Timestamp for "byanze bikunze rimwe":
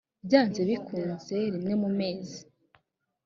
0.25-1.73